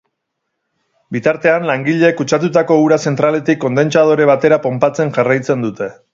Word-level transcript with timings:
Bitartean, 1.17 1.67
langileek 1.71 2.17
kutsatutako 2.21 2.79
ura 2.87 2.99
zentraletik 3.11 3.61
kondentsadore 3.67 4.29
batera 4.33 4.61
ponpatzen 4.67 5.15
jarraitzen 5.21 5.69
dute. 5.69 5.93